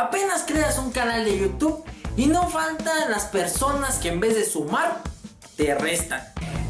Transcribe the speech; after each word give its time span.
apenas 0.00 0.44
creas 0.46 0.78
un 0.78 0.90
canal 0.90 1.24
de 1.24 1.38
YouTube 1.38 1.84
y 2.16 2.26
no 2.26 2.48
faltan 2.48 3.10
las 3.10 3.26
personas 3.26 3.98
que 3.98 4.08
en 4.08 4.20
vez 4.20 4.34
de 4.34 4.44
sumar, 4.44 5.02
te 5.56 5.74
restan. 5.74 6.22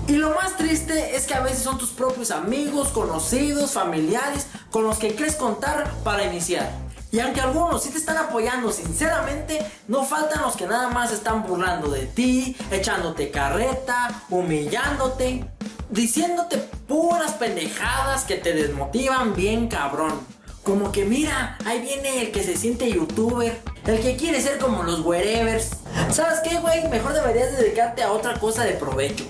Y 0.09 0.15
lo 0.15 0.31
más 0.35 0.57
triste 0.57 1.15
es 1.15 1.27
que 1.27 1.35
a 1.35 1.41
veces 1.41 1.63
son 1.63 1.79
tus 1.79 1.91
propios 1.91 2.33
amigos, 2.33 2.89
conocidos, 2.89 3.73
familiares 3.73 4.49
con 4.71 4.83
los 4.83 4.99
que 4.99 5.15
crees 5.15 5.37
contar 5.37 5.89
para 6.03 6.25
iniciar. 6.25 6.69
Y 7.13 7.21
aunque 7.21 7.41
algunos 7.41 7.83
sí 7.83 7.91
te 7.91 7.99
están 7.99 8.17
apoyando 8.17 8.73
sinceramente, 8.73 9.65
no 9.87 10.05
faltan 10.05 10.43
los 10.43 10.57
que 10.57 10.67
nada 10.67 10.89
más 10.89 11.13
están 11.13 11.45
burlando 11.45 11.89
de 11.89 12.07
ti, 12.07 12.57
echándote 12.71 13.31
carreta, 13.31 14.25
humillándote, 14.29 15.45
diciéndote 15.91 16.59
puras 16.89 17.33
pendejadas 17.33 18.25
que 18.25 18.37
te 18.37 18.53
desmotivan 18.53 19.35
bien 19.35 19.69
cabrón. 19.69 20.40
Como 20.71 20.93
que 20.93 21.05
mira, 21.05 21.59
ahí 21.65 21.81
viene 21.81 22.23
el 22.23 22.31
que 22.31 22.45
se 22.45 22.57
siente 22.57 22.89
youtuber, 22.93 23.61
el 23.85 24.01
que 24.01 24.15
quiere 24.15 24.41
ser 24.41 24.59
como 24.59 24.85
los 24.85 25.01
wherevers. 25.01 25.71
¿Sabes 26.13 26.39
qué, 26.45 26.61
güey? 26.61 26.87
Mejor 26.89 27.13
deberías 27.13 27.59
dedicarte 27.59 28.05
a 28.05 28.13
otra 28.13 28.39
cosa 28.39 28.63
de 28.63 28.75
provecho. 28.75 29.25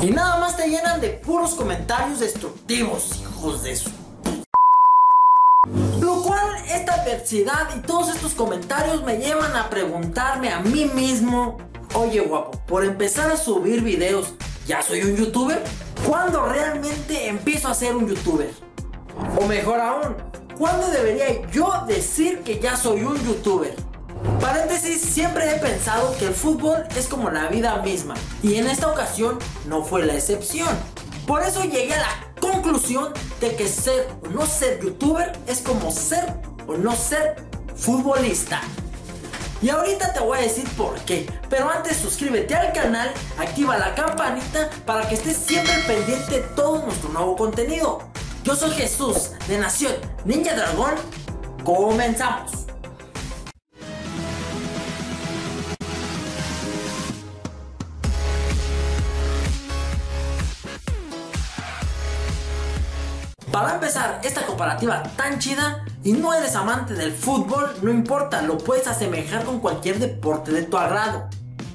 Y 0.00 0.10
nada 0.10 0.38
más 0.38 0.56
te 0.56 0.66
llenan 0.70 1.02
de 1.02 1.10
puros 1.10 1.54
comentarios 1.54 2.20
destructivos, 2.20 3.10
hijos 3.20 3.62
de 3.62 3.76
su 3.76 3.90
lo 6.00 6.22
cual, 6.22 6.56
esta 6.66 6.94
adversidad 6.94 7.76
y 7.76 7.80
todos 7.80 8.14
estos 8.14 8.32
comentarios 8.32 9.02
me 9.04 9.18
llevan 9.18 9.54
a 9.54 9.68
preguntarme 9.68 10.50
a 10.50 10.60
mí 10.60 10.86
mismo, 10.86 11.58
oye 11.92 12.20
guapo, 12.20 12.58
por 12.66 12.86
empezar 12.86 13.30
a 13.30 13.36
subir 13.36 13.82
videos, 13.82 14.32
¿ya 14.66 14.80
soy 14.80 15.02
un 15.02 15.14
youtuber? 15.14 15.62
¿Cuándo 16.06 16.46
realmente 16.46 17.28
empiezo 17.28 17.68
a 17.68 17.74
ser 17.74 17.94
un 17.94 18.08
youtuber? 18.08 18.50
O 19.38 19.46
mejor 19.46 19.80
aún, 19.80 20.16
¿cuándo 20.56 20.88
debería 20.88 21.48
yo 21.50 21.84
decir 21.86 22.40
que 22.42 22.58
ya 22.58 22.76
soy 22.76 23.02
un 23.02 23.16
youtuber? 23.24 23.74
Paréntesis, 24.40 25.00
siempre 25.00 25.50
he 25.50 25.58
pensado 25.58 26.16
que 26.18 26.26
el 26.26 26.34
fútbol 26.34 26.84
es 26.96 27.06
como 27.06 27.30
la 27.30 27.48
vida 27.48 27.76
misma 27.82 28.14
y 28.42 28.56
en 28.56 28.66
esta 28.66 28.88
ocasión 28.88 29.38
no 29.66 29.84
fue 29.84 30.04
la 30.04 30.14
excepción. 30.14 30.68
Por 31.26 31.42
eso 31.42 31.62
llegué 31.62 31.94
a 31.94 32.00
la 32.00 32.32
conclusión 32.40 33.12
de 33.40 33.56
que 33.56 33.68
ser 33.68 34.08
o 34.24 34.28
no 34.28 34.46
ser 34.46 34.80
youtuber 34.80 35.32
es 35.46 35.60
como 35.60 35.90
ser 35.90 36.34
o 36.66 36.76
no 36.76 36.94
ser 36.94 37.36
futbolista. 37.76 38.60
Y 39.62 39.70
ahorita 39.70 40.12
te 40.12 40.20
voy 40.20 40.38
a 40.38 40.42
decir 40.42 40.68
por 40.76 40.94
qué. 41.00 41.26
Pero 41.48 41.70
antes 41.70 41.96
suscríbete 41.96 42.54
al 42.54 42.72
canal, 42.72 43.10
activa 43.38 43.78
la 43.78 43.94
campanita 43.94 44.70
para 44.84 45.08
que 45.08 45.14
estés 45.14 45.36
siempre 45.36 45.72
pendiente 45.86 46.40
de 46.40 46.46
todo 46.54 46.82
nuestro 46.82 47.08
nuevo 47.08 47.36
contenido. 47.36 48.02
Yo 48.46 48.54
soy 48.54 48.70
Jesús 48.70 49.32
de 49.48 49.58
Nación 49.58 49.92
Ninja 50.24 50.54
Dragón. 50.54 50.94
Comenzamos. 51.64 52.52
Para 63.50 63.74
empezar 63.74 64.20
esta 64.22 64.46
comparativa 64.46 65.02
tan 65.16 65.40
chida 65.40 65.84
y 66.04 66.12
no 66.12 66.32
eres 66.32 66.54
amante 66.54 66.94
del 66.94 67.12
fútbol, 67.12 67.74
no 67.82 67.90
importa, 67.90 68.42
lo 68.42 68.58
puedes 68.58 68.86
asemejar 68.86 69.44
con 69.44 69.58
cualquier 69.58 69.98
deporte 69.98 70.52
de 70.52 70.62
tu 70.62 70.78
agrado. 70.78 71.28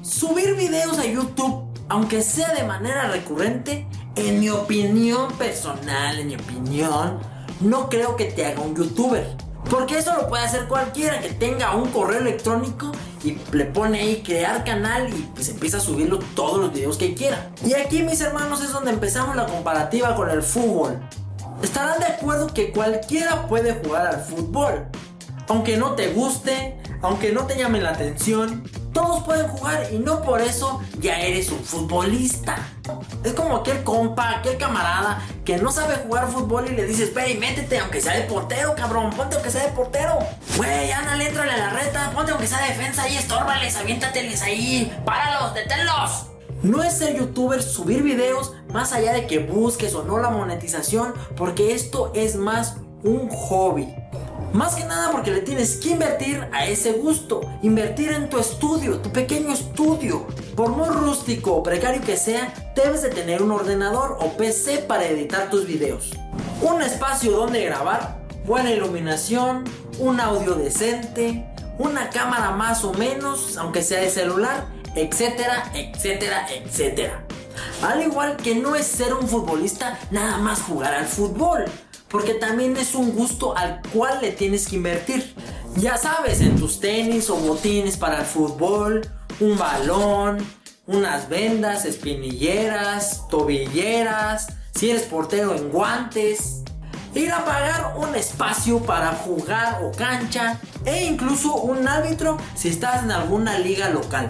Subir 0.04 0.56
videos 0.56 0.98
a 1.00 1.06
YouTube, 1.06 1.66
aunque 1.90 2.22
sea 2.22 2.54
de 2.54 2.64
manera 2.64 3.10
recurrente, 3.10 3.90
en 4.16 4.40
mi 4.40 4.50
opinión 4.50 5.32
personal, 5.34 6.20
en 6.20 6.28
mi 6.28 6.36
opinión, 6.36 7.20
no 7.60 7.90
creo 7.90 8.16
que 8.16 8.26
te 8.26 8.46
haga 8.46 8.62
un 8.62 8.76
youtuber. 8.76 9.28
Porque 9.70 10.00
eso 10.00 10.14
lo 10.16 10.28
puede 10.28 10.44
hacer 10.44 10.68
cualquiera 10.68 11.22
que 11.22 11.30
tenga 11.30 11.76
un 11.76 11.90
correo 11.92 12.20
electrónico 12.20 12.92
y 13.24 13.38
le 13.52 13.66
pone 13.66 14.00
ahí 14.00 14.24
crear 14.24 14.64
canal 14.64 15.08
y 15.08 15.22
pues 15.34 15.50
empieza 15.50 15.78
a 15.78 15.80
subirlo 15.80 16.20
todos 16.36 16.60
los 16.60 16.74
videos 16.74 16.98
que 16.98 17.14
quiera. 17.14 17.52
Y 17.66 17.74
aquí 17.74 18.02
mis 18.04 18.20
hermanos 18.22 18.64
es 18.64 18.74
donde 18.74 18.92
empezamos 18.92 19.36
la 19.36 19.46
comparativa 19.46 20.16
con 20.16 20.30
el 20.30 20.42
fútbol 20.42 21.00
estarán 21.64 22.00
de 22.00 22.06
acuerdo 22.06 22.48
que 22.54 22.72
cualquiera 22.72 23.48
puede 23.48 23.74
jugar 23.76 24.08
al 24.08 24.22
fútbol. 24.22 24.86
Aunque 25.48 25.78
no 25.78 25.96
te 25.96 26.14
guste, 26.14 26.80
aunque 27.02 27.32
no 27.32 27.46
te 27.46 27.58
llame 27.58 27.82
la 27.82 27.92
atención, 27.92 28.64
todos 28.94 29.24
pueden 29.24 29.48
jugar 29.48 29.88
y 29.92 30.00
no 30.00 30.22
por 30.22 30.42
eso 30.42 30.82
ya 31.00 31.20
eres 31.20 31.52
un 31.52 31.64
futbolista. 31.64 32.58
Es 33.24 33.34
como 33.34 33.58
aquel 33.58 33.84
compa, 33.84 34.38
aquel 34.38 34.58
camarada 34.58 35.22
que 35.46 35.58
no 35.58 35.72
sabe 35.72 35.96
jugar 35.96 36.28
fútbol 36.30 36.68
y 36.68 36.76
le 36.76 36.86
dices, 36.86 37.12
y 37.30 37.38
métete 37.38 37.80
aunque 37.80 38.02
sea 38.02 38.14
de 38.14 38.24
portero, 38.24 38.76
cabrón, 38.76 39.12
ponte 39.12 39.36
aunque 39.36 39.52
sea 39.52 39.66
de 39.66 39.72
portero. 39.72 40.20
Güey, 40.58 40.92
ándale, 40.92 41.28
entrale 41.28 41.52
a 41.52 41.58
la 41.58 41.70
reta, 41.70 42.12
ponte 42.14 42.32
aunque 42.32 42.48
sea 42.48 42.62
de 42.62 42.70
defensa 42.70 43.08
y 43.08 43.18
estórbales, 43.18 43.76
aviéntateles 43.76 44.42
ahí, 44.42 44.92
páralos, 45.06 45.54
deténlos. 45.54 46.28
No 46.64 46.84
es 46.84 46.98
ser 46.98 47.18
youtuber 47.18 47.64
subir 47.64 48.04
videos 48.04 48.54
más 48.72 48.94
allá 48.94 49.14
de 49.14 49.26
que 49.26 49.40
busques 49.40 49.96
o 49.96 50.04
no 50.04 50.20
la 50.20 50.30
monetización, 50.30 51.14
porque 51.36 51.74
esto 51.74 52.12
es 52.14 52.36
más 52.36 52.78
un 53.04 53.30
hobby. 53.30 53.96
Más 54.54 54.76
que 54.76 54.84
nada 54.84 55.12
porque 55.12 55.32
le 55.32 55.42
tienes 55.42 55.78
que 55.78 55.92
invertir 55.92 56.46
a 56.52 56.66
ese 56.66 56.92
gusto, 56.92 57.40
invertir 57.62 58.12
en 58.12 58.30
tu 58.30 58.38
estudio, 58.38 59.00
tu 59.00 59.10
pequeño 59.10 59.54
estudio. 59.54 60.28
Por 60.58 60.72
muy 60.72 60.90
rústico 60.90 61.54
o 61.54 61.64
precario 61.64 62.02
que 62.02 62.18
sea, 62.18 62.54
debes 62.76 63.02
de 63.02 63.10
tener 63.10 63.42
un 63.42 63.52
ordenador 63.52 64.18
o 64.20 64.36
PC 64.36 64.80
para 64.80 65.06
editar 65.06 65.50
tus 65.50 65.66
videos. 65.66 66.12
Un 66.62 66.82
espacio 66.82 67.32
donde 67.32 67.64
grabar, 67.64 68.20
buena 68.46 68.72
iluminación, 68.72 69.64
un 70.00 70.20
audio 70.20 70.56
decente, 70.56 71.46
una 71.78 72.10
cámara 72.10 72.52
más 72.52 72.84
o 72.84 72.94
menos, 72.94 73.56
aunque 73.56 73.82
sea 73.82 74.02
de 74.02 74.10
celular, 74.10 74.66
etcétera, 74.96 75.72
etcétera, 75.74 76.46
etcétera. 76.50 77.24
Al 77.82 78.04
igual 78.04 78.36
que 78.36 78.56
no 78.56 78.76
es 78.76 78.86
ser 78.86 79.14
un 79.14 79.30
futbolista 79.30 79.98
nada 80.12 80.38
más 80.40 80.62
jugar 80.62 80.94
al 80.94 81.06
fútbol, 81.06 81.66
porque 82.12 82.34
también 82.34 82.76
es 82.78 82.94
un 82.94 83.12
gusto 83.12 83.58
al 83.58 83.82
cual 83.94 84.20
le 84.22 84.32
tienes 84.32 84.68
que 84.68 84.76
invertir. 84.76 85.34
Ya 85.78 85.98
sabes, 85.98 86.42
en 86.42 86.58
tus 86.58 86.80
tenis 86.80 87.30
o 87.30 87.38
botines 87.38 87.96
para 87.96 88.20
el 88.20 88.26
fútbol, 88.26 89.08
un 89.40 89.58
balón, 89.58 90.46
unas 90.88 91.30
vendas, 91.30 91.86
espinilleras, 91.86 93.28
tobilleras, 93.30 94.48
si 94.76 94.90
eres 94.90 95.04
portero 95.04 95.56
en 95.56 95.70
guantes, 95.70 96.64
ir 97.16 97.32
a 97.32 97.46
pagar 97.46 97.96
un 97.98 98.14
espacio 98.16 98.80
para 98.80 99.12
jugar 99.14 99.82
o 99.84 99.92
cancha 99.92 100.60
e 100.86 101.06
incluso 101.06 101.56
un 101.56 101.88
árbitro 101.88 102.38
si 102.56 102.68
estás 102.68 103.04
en 103.04 103.12
alguna 103.12 103.58
liga 103.60 103.90
local. 103.90 104.28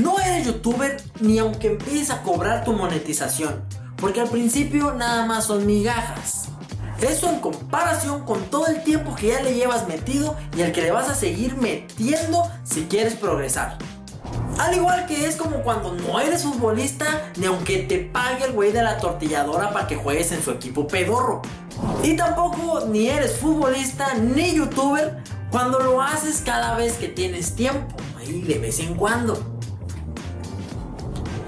No 0.00 0.18
eres 0.18 0.46
youtuber 0.46 1.02
ni 1.20 1.38
aunque 1.38 1.68
empieces 1.68 2.10
a 2.10 2.22
cobrar 2.22 2.64
tu 2.64 2.72
monetización, 2.72 3.64
porque 3.96 4.20
al 4.20 4.28
principio 4.28 4.92
nada 4.92 5.24
más 5.24 5.44
son 5.44 5.64
migajas. 5.64 6.45
Eso 7.00 7.28
en 7.28 7.40
comparación 7.40 8.24
con 8.24 8.42
todo 8.44 8.66
el 8.68 8.82
tiempo 8.82 9.14
que 9.14 9.28
ya 9.28 9.42
le 9.42 9.54
llevas 9.54 9.86
metido 9.86 10.36
y 10.56 10.62
el 10.62 10.72
que 10.72 10.82
le 10.82 10.90
vas 10.90 11.08
a 11.08 11.14
seguir 11.14 11.56
metiendo 11.56 12.42
si 12.64 12.84
quieres 12.84 13.14
progresar. 13.14 13.78
Al 14.58 14.74
igual 14.74 15.06
que 15.06 15.26
es 15.26 15.36
como 15.36 15.62
cuando 15.62 15.92
no 15.92 16.18
eres 16.18 16.42
futbolista, 16.42 17.30
ni 17.36 17.46
aunque 17.46 17.80
te 17.80 17.98
pague 17.98 18.46
el 18.46 18.52
güey 18.52 18.72
de 18.72 18.82
la 18.82 18.96
tortilladora 18.98 19.72
para 19.72 19.86
que 19.86 19.96
juegues 19.96 20.32
en 20.32 20.42
su 20.42 20.50
equipo 20.50 20.86
pedorro. 20.86 21.42
Y 22.02 22.16
tampoco 22.16 22.86
ni 22.86 23.08
eres 23.08 23.36
futbolista 23.36 24.14
ni 24.14 24.54
youtuber 24.54 25.22
cuando 25.50 25.78
lo 25.78 26.00
haces 26.00 26.42
cada 26.44 26.74
vez 26.74 26.94
que 26.94 27.08
tienes 27.08 27.54
tiempo, 27.54 27.94
ahí 28.18 28.40
de 28.40 28.58
vez 28.58 28.80
en 28.80 28.94
cuando. 28.94 29.38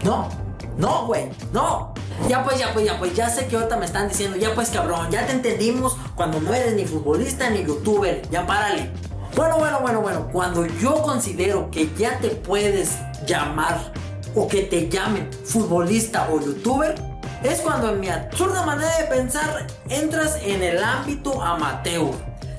No, 0.05 0.29
no, 0.77 1.07
güey, 1.07 1.31
no. 1.53 1.95
Ya 2.27 2.43
pues, 2.43 2.59
ya 2.59 2.73
pues, 2.73 2.85
ya 2.85 2.99
pues, 2.99 3.15
ya 3.15 3.31
sé 3.31 3.47
que 3.47 3.57
ahorita 3.57 3.77
me 3.77 3.87
están 3.87 4.09
diciendo, 4.09 4.37
ya 4.37 4.55
pues 4.55 4.71
cabrón, 4.71 5.11
ya 5.11 5.27
te 5.27 5.33
entendimos 5.33 5.97
cuando 6.15 6.41
no 6.41 6.53
eres 6.53 6.75
ni 6.75 6.85
futbolista 6.85 7.49
ni 7.51 7.65
youtuber, 7.65 8.23
ya 8.31 8.47
párale. 8.47 8.91
Bueno, 9.37 9.59
bueno, 9.59 9.81
bueno, 9.81 10.01
bueno, 10.01 10.29
cuando 10.33 10.67
yo 10.67 11.01
considero 11.03 11.71
que 11.71 11.89
ya 11.97 12.19
te 12.19 12.31
puedes 12.31 12.97
llamar 13.27 13.93
o 14.35 14.49
que 14.49 14.63
te 14.63 14.89
llamen 14.89 15.31
futbolista 15.45 16.29
o 16.31 16.41
youtuber, 16.41 16.95
es 17.43 17.61
cuando 17.61 17.91
en 17.91 18.01
mi 18.01 18.09
absurda 18.09 18.67
manera 18.67 18.97
de 18.99 19.05
pensar 19.05 19.67
entras 19.89 20.39
en 20.43 20.63
el 20.63 20.83
ámbito 20.83 21.41
amateur, 21.41 22.11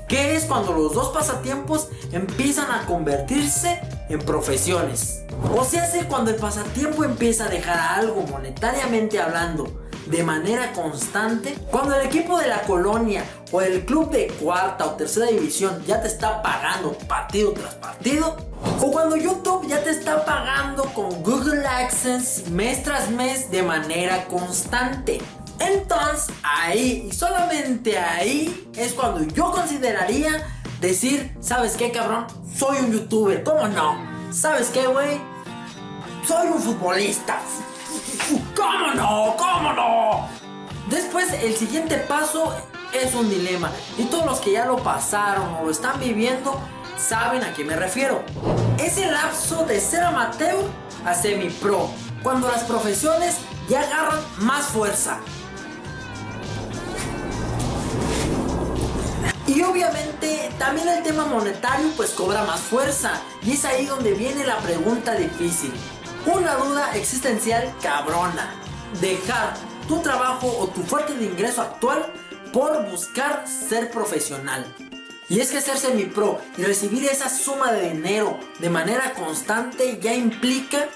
que 0.08 0.36
es 0.36 0.44
cuando 0.44 0.72
los 0.72 0.94
dos 0.94 1.10
pasatiempos 1.10 1.88
empiezan 2.12 2.70
a 2.70 2.86
convertirse 2.86 3.80
en 4.10 4.18
profesiones. 4.18 5.22
O 5.56 5.64
se 5.64 5.78
hace 5.78 6.04
cuando 6.04 6.30
el 6.30 6.36
pasatiempo 6.36 7.04
empieza 7.04 7.46
a 7.46 7.48
dejar 7.48 7.78
algo 7.78 8.22
monetariamente 8.22 9.20
hablando 9.20 9.80
de 10.06 10.24
manera 10.24 10.72
constante, 10.72 11.56
cuando 11.70 11.94
el 11.94 12.06
equipo 12.06 12.38
de 12.38 12.48
la 12.48 12.62
colonia 12.62 13.24
o 13.52 13.60
el 13.60 13.84
club 13.84 14.10
de 14.10 14.26
cuarta 14.26 14.86
o 14.86 14.90
tercera 14.96 15.26
división 15.26 15.84
ya 15.86 16.02
te 16.02 16.08
está 16.08 16.42
pagando 16.42 16.92
partido 17.06 17.52
tras 17.52 17.74
partido, 17.76 18.36
o 18.80 18.90
cuando 18.90 19.16
YouTube 19.16 19.68
ya 19.68 19.82
te 19.82 19.90
está 19.90 20.24
pagando 20.24 20.82
con 20.94 21.22
Google 21.22 21.64
AdSense 21.64 22.50
mes 22.50 22.82
tras 22.82 23.10
mes 23.10 23.50
de 23.50 23.62
manera 23.62 24.26
constante. 24.26 25.20
Entonces 25.60 26.34
ahí 26.42 27.08
y 27.08 27.12
solamente 27.12 27.98
ahí 27.98 28.68
es 28.74 28.94
cuando 28.94 29.22
yo 29.22 29.52
consideraría 29.52 30.44
decir, 30.80 31.36
¿sabes 31.40 31.76
qué, 31.76 31.92
cabrón? 31.92 32.26
Soy 32.56 32.78
un 32.78 32.92
youtuber, 32.92 33.42
¿cómo 33.44 33.68
no? 33.68 33.96
¿Sabes 34.32 34.68
qué, 34.68 34.86
güey? 34.86 35.20
Soy 36.26 36.48
un 36.48 36.60
futbolista. 36.60 37.40
¿Cómo 38.56 38.94
no? 38.94 39.34
¿Cómo 39.36 39.72
no? 39.72 40.28
Después, 40.88 41.32
el 41.42 41.54
siguiente 41.54 41.96
paso 41.98 42.54
es 42.92 43.14
un 43.14 43.28
dilema. 43.28 43.70
Y 43.98 44.04
todos 44.04 44.26
los 44.26 44.40
que 44.40 44.52
ya 44.52 44.66
lo 44.66 44.76
pasaron 44.78 45.54
o 45.54 45.64
lo 45.64 45.70
están 45.70 45.98
viviendo 46.00 46.58
saben 46.96 47.42
a 47.42 47.52
qué 47.52 47.64
me 47.64 47.76
refiero. 47.76 48.22
Es 48.78 48.98
el 48.98 49.12
lapso 49.12 49.64
de 49.64 49.80
ser 49.80 50.02
amateur 50.02 50.64
a 51.04 51.14
semi-pro, 51.14 51.88
cuando 52.22 52.48
las 52.48 52.64
profesiones 52.64 53.36
ya 53.68 53.80
agarran 53.82 54.20
más 54.38 54.66
fuerza. 54.66 55.20
Y 59.60 59.62
obviamente 59.62 60.50
también 60.58 60.88
el 60.88 61.02
tema 61.02 61.26
monetario 61.26 61.90
pues 61.94 62.12
cobra 62.12 62.44
más 62.44 62.60
fuerza. 62.60 63.20
Y 63.42 63.52
es 63.52 63.66
ahí 63.66 63.84
donde 63.84 64.14
viene 64.14 64.42
la 64.46 64.56
pregunta 64.56 65.14
difícil. 65.14 65.70
Una 66.24 66.54
duda 66.54 66.96
existencial 66.96 67.70
cabrona. 67.82 68.54
Dejar 69.02 69.52
tu 69.86 70.00
trabajo 70.00 70.46
o 70.46 70.68
tu 70.68 70.82
fuerte 70.82 71.14
de 71.14 71.26
ingreso 71.26 71.60
actual 71.60 72.10
por 72.54 72.90
buscar 72.90 73.44
ser 73.46 73.90
profesional. 73.90 74.64
Y 75.30 75.38
es 75.38 75.52
que 75.52 75.60
ser 75.60 75.78
semi-pro 75.78 76.40
y 76.58 76.64
recibir 76.64 77.04
esa 77.04 77.30
suma 77.30 77.70
de 77.70 77.90
dinero 77.90 78.36
de 78.58 78.68
manera 78.68 79.14
constante 79.14 80.00
ya 80.02 80.12
implica 80.12 80.88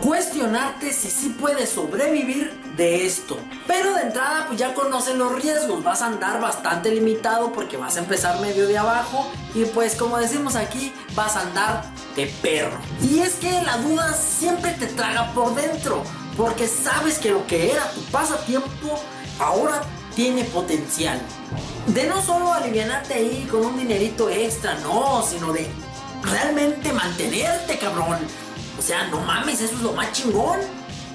cuestionarte 0.00 0.90
si 0.90 1.10
sí 1.10 1.36
puedes 1.38 1.68
sobrevivir 1.68 2.50
de 2.78 3.04
esto. 3.04 3.38
Pero 3.66 3.92
de 3.92 4.04
entrada 4.04 4.46
pues 4.46 4.58
ya 4.58 4.72
conoces 4.72 5.16
los 5.16 5.34
riesgos, 5.34 5.84
vas 5.84 6.00
a 6.00 6.06
andar 6.06 6.40
bastante 6.40 6.90
limitado 6.92 7.52
porque 7.52 7.76
vas 7.76 7.96
a 7.96 7.98
empezar 7.98 8.40
medio 8.40 8.66
de 8.66 8.78
abajo 8.78 9.30
y 9.54 9.66
pues 9.66 9.96
como 9.96 10.16
decimos 10.16 10.56
aquí 10.56 10.90
vas 11.14 11.36
a 11.36 11.42
andar 11.42 11.84
de 12.16 12.26
perro. 12.40 12.78
Y 13.02 13.18
es 13.18 13.34
que 13.34 13.50
la 13.50 13.76
duda 13.76 14.14
siempre 14.14 14.72
te 14.72 14.86
traga 14.86 15.30
por 15.34 15.54
dentro 15.54 16.02
porque 16.38 16.68
sabes 16.68 17.18
que 17.18 17.32
lo 17.32 17.46
que 17.46 17.70
era 17.70 17.90
tu 17.90 18.00
pasatiempo 18.04 18.98
ahora 19.38 19.82
tiene 20.16 20.44
potencial. 20.44 21.20
De 21.88 22.06
no 22.06 22.22
solo 22.22 22.52
alivianarte 22.52 23.14
ahí 23.14 23.46
con 23.50 23.64
un 23.64 23.78
dinerito 23.78 24.28
extra, 24.28 24.74
no, 24.80 25.22
sino 25.22 25.52
de 25.52 25.68
realmente 26.22 26.92
mantenerte, 26.92 27.78
cabrón. 27.78 28.18
O 28.78 28.82
sea, 28.82 29.06
no 29.08 29.20
mames, 29.20 29.60
eso 29.60 29.74
es 29.74 29.82
lo 29.82 29.92
más 29.92 30.12
chingón. 30.12 30.60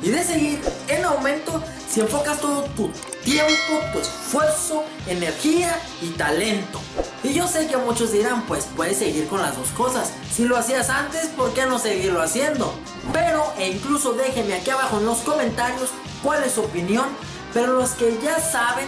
Y 0.01 0.09
de 0.09 0.23
seguir 0.23 0.61
en 0.87 1.03
aumento 1.03 1.61
si 1.89 1.99
enfocas 1.99 2.39
todo 2.39 2.63
tu 2.75 2.89
tiempo, 3.23 3.81
tu 3.91 3.99
esfuerzo, 3.99 4.85
energía 5.07 5.77
y 6.01 6.09
talento. 6.11 6.79
Y 7.23 7.33
yo 7.33 7.47
sé 7.47 7.67
que 7.67 7.75
muchos 7.75 8.11
dirán, 8.11 8.43
pues 8.43 8.67
puedes 8.77 8.97
seguir 8.97 9.27
con 9.27 9.41
las 9.41 9.57
dos 9.57 9.69
cosas. 9.69 10.11
Si 10.31 10.45
lo 10.45 10.55
hacías 10.55 10.89
antes, 10.89 11.27
¿por 11.27 11.53
qué 11.53 11.65
no 11.65 11.79
seguirlo 11.79 12.21
haciendo? 12.21 12.73
Pero, 13.11 13.51
e 13.57 13.69
incluso 13.69 14.13
déjenme 14.13 14.53
aquí 14.53 14.69
abajo 14.69 14.99
en 14.99 15.05
los 15.05 15.17
comentarios 15.19 15.89
cuál 16.23 16.43
es 16.43 16.53
su 16.53 16.61
opinión 16.61 17.05
pero 17.53 17.73
los 17.73 17.91
que 17.91 18.17
ya 18.23 18.39
saben, 18.39 18.87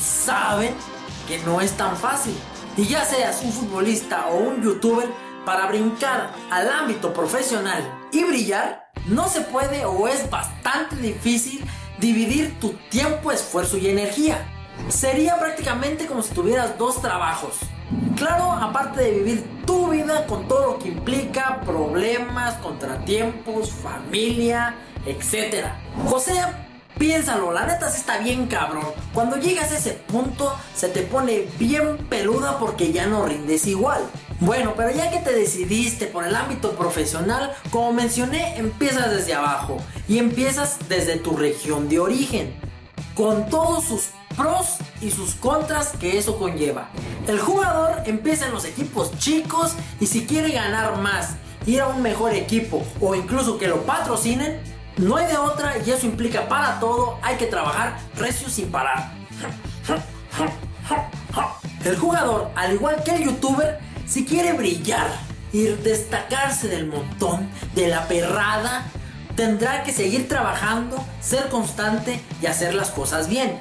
saben 0.00 0.74
que 1.26 1.38
no 1.40 1.60
es 1.60 1.72
tan 1.72 1.96
fácil. 1.96 2.36
Y 2.76 2.84
ya 2.86 3.04
seas 3.04 3.42
un 3.42 3.52
futbolista 3.52 4.26
o 4.28 4.36
un 4.36 4.62
youtuber, 4.62 5.08
para 5.46 5.68
brincar 5.68 6.32
al 6.50 6.68
ámbito 6.68 7.14
profesional 7.14 7.82
y 8.12 8.24
brillar, 8.24 8.90
no 9.06 9.28
se 9.28 9.42
puede 9.42 9.84
o 9.86 10.08
es 10.08 10.28
bastante 10.28 10.96
difícil 10.96 11.64
dividir 12.00 12.58
tu 12.58 12.72
tiempo, 12.90 13.30
esfuerzo 13.30 13.78
y 13.78 13.88
energía. 13.88 14.44
Sería 14.88 15.38
prácticamente 15.38 16.06
como 16.06 16.22
si 16.22 16.34
tuvieras 16.34 16.76
dos 16.76 17.00
trabajos. 17.00 17.60
Claro, 18.16 18.50
aparte 18.52 19.00
de 19.00 19.10
vivir 19.12 19.62
tu 19.64 19.88
vida 19.88 20.26
con 20.26 20.48
todo 20.48 20.72
lo 20.72 20.78
que 20.80 20.88
implica, 20.88 21.60
problemas, 21.64 22.54
contratiempos, 22.54 23.70
familia, 23.70 24.74
etc. 25.06 25.66
José 26.08 26.34
Piénsalo, 26.98 27.52
la 27.52 27.66
neta 27.66 27.90
sí 27.90 27.98
está 28.00 28.18
bien 28.18 28.46
cabrón. 28.46 28.86
Cuando 29.12 29.36
llegas 29.36 29.70
a 29.70 29.76
ese 29.76 29.92
punto 29.92 30.56
se 30.74 30.88
te 30.88 31.02
pone 31.02 31.46
bien 31.58 31.98
peluda 32.08 32.58
porque 32.58 32.92
ya 32.92 33.06
no 33.06 33.26
rindes 33.26 33.66
igual. 33.66 34.00
Bueno, 34.40 34.74
pero 34.76 34.90
ya 34.90 35.10
que 35.10 35.18
te 35.18 35.32
decidiste 35.34 36.06
por 36.06 36.26
el 36.26 36.34
ámbito 36.34 36.72
profesional, 36.72 37.54
como 37.70 37.92
mencioné, 37.92 38.56
empiezas 38.58 39.10
desde 39.10 39.34
abajo 39.34 39.78
y 40.08 40.18
empiezas 40.18 40.78
desde 40.88 41.16
tu 41.16 41.36
región 41.36 41.88
de 41.88 42.00
origen, 42.00 42.54
con 43.14 43.48
todos 43.48 43.84
sus 43.84 44.08
pros 44.36 44.76
y 45.00 45.10
sus 45.10 45.34
contras 45.34 45.92
que 45.98 46.18
eso 46.18 46.38
conlleva. 46.38 46.88
El 47.26 47.40
jugador 47.40 48.02
empieza 48.06 48.46
en 48.46 48.52
los 48.52 48.64
equipos 48.64 49.18
chicos 49.18 49.74
y 50.00 50.06
si 50.06 50.26
quiere 50.26 50.50
ganar 50.52 50.98
más, 50.98 51.36
ir 51.66 51.80
a 51.80 51.88
un 51.88 52.02
mejor 52.02 52.32
equipo 52.34 52.82
o 53.00 53.14
incluso 53.14 53.58
que 53.58 53.68
lo 53.68 53.82
patrocinen, 53.82 54.60
no 54.96 55.16
hay 55.16 55.26
de 55.26 55.36
otra 55.36 55.74
y 55.84 55.90
eso 55.90 56.06
implica 56.06 56.48
para 56.48 56.80
todo, 56.80 57.18
hay 57.22 57.36
que 57.36 57.46
trabajar 57.46 57.98
recio 58.16 58.48
sin 58.48 58.70
parar. 58.70 59.12
El 61.84 61.96
jugador, 61.96 62.50
al 62.56 62.74
igual 62.74 63.02
que 63.04 63.12
el 63.12 63.24
youtuber, 63.24 63.78
si 64.06 64.24
quiere 64.24 64.52
brillar 64.54 65.06
y 65.52 65.64
destacarse 65.64 66.68
del 66.68 66.86
montón, 66.86 67.48
de 67.74 67.88
la 67.88 68.08
perrada, 68.08 68.86
tendrá 69.36 69.82
que 69.84 69.92
seguir 69.92 70.28
trabajando, 70.28 71.04
ser 71.20 71.48
constante 71.48 72.20
y 72.40 72.46
hacer 72.46 72.74
las 72.74 72.90
cosas 72.90 73.28
bien. 73.28 73.58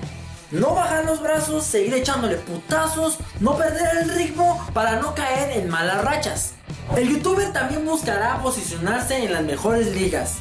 No 0.52 0.74
bajar 0.74 1.06
los 1.06 1.22
brazos, 1.22 1.66
seguir 1.66 1.94
echándole 1.96 2.38
putazos, 2.38 3.18
no 3.40 3.58
perder 3.58 4.04
el 4.04 4.10
ritmo 4.16 4.66
para 4.74 5.00
no 5.00 5.14
caer 5.14 5.60
en 5.60 5.70
malas 5.70 6.04
rachas. 6.04 6.54
El 6.96 7.10
youtuber 7.10 7.52
también 7.52 7.84
buscará 7.86 8.42
posicionarse 8.42 9.24
en 9.24 9.34
las 9.34 9.44
mejores 9.44 9.94
ligas, 9.94 10.36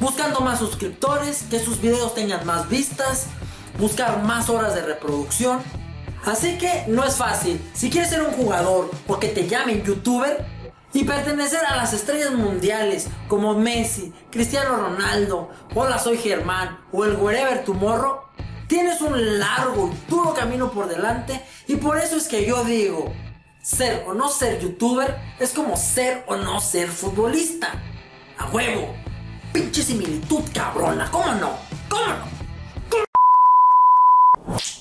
buscando 0.00 0.40
más 0.40 0.58
suscriptores, 0.58 1.44
que 1.50 1.60
sus 1.60 1.80
videos 1.80 2.14
tengan 2.14 2.44
más 2.46 2.68
vistas, 2.68 3.26
buscar 3.78 4.22
más 4.22 4.48
horas 4.48 4.74
de 4.74 4.82
reproducción. 4.82 5.60
Así 6.24 6.58
que 6.58 6.84
no 6.88 7.04
es 7.04 7.16
fácil. 7.16 7.60
Si 7.74 7.90
quieres 7.90 8.10
ser 8.10 8.22
un 8.22 8.32
jugador 8.32 8.90
o 9.06 9.18
que 9.18 9.28
te 9.28 9.46
llamen 9.46 9.82
youtuber 9.84 10.44
y 10.92 11.04
pertenecer 11.04 11.64
a 11.64 11.76
las 11.76 11.92
estrellas 11.92 12.32
mundiales 12.32 13.08
como 13.28 13.54
Messi, 13.54 14.12
Cristiano 14.30 14.76
Ronaldo, 14.76 15.50
Hola 15.74 15.98
soy 15.98 16.18
Germán 16.18 16.80
o 16.92 17.04
el 17.04 17.16
Wherever 17.16 17.64
Tomorrow, 17.64 18.20
tienes 18.66 19.00
un 19.00 19.38
largo 19.38 19.90
y 19.92 20.10
duro 20.10 20.34
camino 20.34 20.70
por 20.70 20.88
delante 20.88 21.42
y 21.68 21.76
por 21.76 21.98
eso 21.98 22.16
es 22.16 22.28
que 22.28 22.46
yo 22.46 22.64
digo, 22.64 23.12
ser 23.62 24.04
o 24.06 24.14
no 24.14 24.28
ser 24.28 24.60
youtuber 24.60 25.16
es 25.38 25.52
como 25.52 25.76
ser 25.76 26.24
o 26.26 26.36
no 26.36 26.60
ser 26.60 26.88
futbolista. 26.88 27.72
A 28.36 28.46
huevo 28.50 28.94
pinche 29.52 29.82
similitud 29.82 30.42
cabrona, 30.54 31.10
¿cómo 31.10 31.32
no? 31.34 31.50
¿Cómo 31.88 32.06
no? 32.06 32.40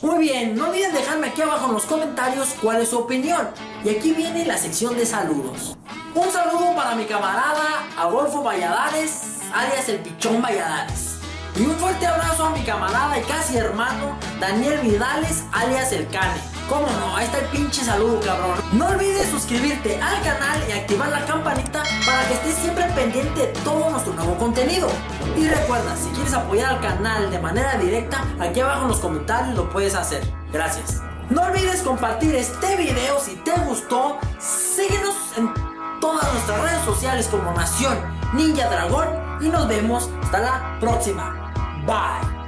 Muy 0.02 0.20
bien, 0.20 0.56
no 0.56 0.70
olviden 0.70 0.94
dejarme 0.94 1.28
aquí 1.28 1.42
abajo 1.42 1.68
en 1.68 1.74
los 1.74 1.86
comentarios 1.86 2.56
cuál 2.62 2.82
es 2.82 2.90
su 2.90 3.00
opinión. 3.00 3.50
Y 3.84 3.90
aquí 3.90 4.12
viene 4.14 4.46
la 4.46 4.58
sección 4.58 4.96
de 4.96 5.06
saludos. 5.06 5.78
Un 6.16 6.32
saludo 6.32 6.76
para 6.76 6.96
mi 6.96 7.06
camarada 7.06 7.88
Adolfo 7.98 8.42
Valladares, 8.42 9.40
alias 9.54 9.90
el 9.90 10.00
Pichón 10.00 10.42
Valladares. 10.42 11.18
Y 11.56 11.62
un 11.62 11.76
fuerte 11.76 12.08
abrazo 12.08 12.46
a 12.46 12.50
mi 12.52 12.62
camarada 12.64 13.20
y 13.20 13.24
casi 13.24 13.58
hermano 13.58 14.18
Daniel 14.40 14.80
Vidales, 14.80 15.44
alias 15.52 15.92
el 15.92 16.08
Cane. 16.08 16.59
¿Cómo 16.70 16.86
no? 17.00 17.16
Ahí 17.16 17.26
está 17.26 17.40
el 17.40 17.46
pinche 17.48 17.84
saludo, 17.84 18.20
cabrón. 18.22 18.60
No 18.74 18.90
olvides 18.90 19.28
suscribirte 19.30 20.00
al 20.00 20.22
canal 20.22 20.64
y 20.70 20.72
activar 20.72 21.10
la 21.10 21.26
campanita 21.26 21.84
para 22.06 22.28
que 22.28 22.36
estés 22.36 22.56
siempre 22.56 22.86
pendiente 22.96 23.40
de 23.42 23.48
todo 23.64 23.90
nuestro 23.90 24.14
nuevo 24.14 24.38
contenido. 24.38 24.88
Y 25.36 25.48
recuerda, 25.48 25.96
si 25.96 26.10
quieres 26.10 26.34
apoyar 26.34 26.76
al 26.76 26.82
canal 26.82 27.32
de 27.32 27.40
manera 27.40 27.76
directa, 27.78 28.24
aquí 28.40 28.60
abajo 28.60 28.84
en 28.84 28.88
los 28.90 29.00
comentarios 29.00 29.58
lo 29.58 29.68
puedes 29.72 29.96
hacer. 29.96 30.22
Gracias. 30.54 31.02
No 31.32 31.42
olvides 31.42 31.82
compartir 31.82 32.36
este 32.36 32.76
video 32.76 33.20
si 33.20 33.36
te 33.38 33.52
gustó. 33.62 34.20
Síguenos 34.40 35.16
en 35.38 35.52
todas 36.00 36.32
nuestras 36.34 36.62
redes 36.62 36.86
sociales 36.86 37.28
como 37.28 37.52
Nación 37.54 37.98
Ninja 38.34 38.70
Dragón 38.70 39.08
y 39.42 39.50
nos 39.50 39.68
vemos 39.68 40.10
hasta 40.22 40.40
la 40.40 40.78
próxima. 40.80 41.52
Bye. 41.86 42.39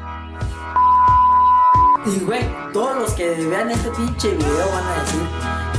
Y 2.03 2.19
güey, 2.25 2.41
todos 2.73 2.97
los 2.97 3.11
que 3.11 3.29
vean 3.45 3.69
este 3.69 3.89
pinche 3.91 4.31
video 4.31 4.71
van 4.71 4.85
a 4.85 5.01
decir, 5.01 5.21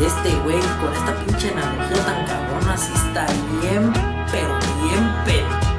este 0.06 0.36
güey 0.42 0.60
con 0.80 0.92
esta 0.94 1.16
pinche 1.24 1.50
analogía 1.50 2.04
tan 2.04 2.26
cabrona, 2.26 2.74
así 2.74 2.92
está 2.92 3.26
bien, 3.60 3.92
pero 4.30 4.56
bien, 4.84 5.12
pero. 5.24 5.71